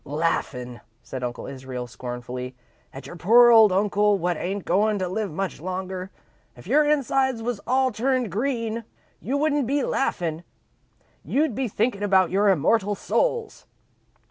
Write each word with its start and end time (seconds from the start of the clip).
"Laughin'" 0.03 0.81
said 1.03 1.23
Uncle 1.23 1.45
Israel, 1.45 1.85
scornfully, 1.85 2.55
"at 2.91 3.05
your 3.05 3.15
poor 3.15 3.51
old 3.51 3.71
uncle 3.71 4.17
what 4.17 4.35
ain't 4.35 4.65
goin' 4.65 4.97
to 4.97 5.07
live 5.07 5.31
much 5.31 5.61
longer. 5.61 6.09
If 6.57 6.65
your 6.65 6.83
insides 6.83 7.43
was 7.43 7.61
all 7.67 7.91
turned 7.91 8.31
green, 8.31 8.83
you 9.19 9.37
wouldn't 9.37 9.67
be 9.67 9.83
laughin' 9.83 10.43
you'd 11.23 11.53
be 11.53 11.67
thinkin' 11.67 12.01
about 12.01 12.31
your 12.31 12.49
immortal 12.49 12.95
souls." 12.95 13.67